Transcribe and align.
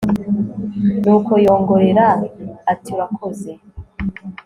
nuko 1.03 1.33
yongorera 1.45 2.05
ati 2.71 2.89
urakoze 2.95 3.51